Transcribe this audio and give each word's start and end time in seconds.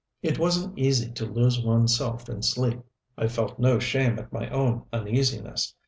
It 0.23 0.39
wasn't 0.39 0.79
easy 0.79 1.11
to 1.11 1.27
lose 1.27 1.63
one's 1.63 1.95
self 1.95 2.27
in 2.27 2.41
sleep. 2.41 2.79
I 3.19 3.27
felt 3.27 3.59
no 3.59 3.77
shame 3.77 4.17
at 4.17 4.33
my 4.33 4.49
own 4.49 4.85
uneasiness. 4.91 5.75